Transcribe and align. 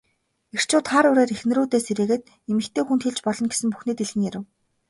Эрчүүд 0.55 0.85
хар 0.91 1.05
үүрээр 1.09 1.33
эхнэрүүдээ 1.35 1.81
сэрээгээд 1.83 2.23
эмэгтэй 2.51 2.83
хүнд 2.85 3.03
хэлж 3.05 3.19
болно 3.25 3.45
гэсэн 3.51 3.69
бүхнээ 3.71 3.95
дэлгэн 3.97 4.25
ярив. 4.29 4.43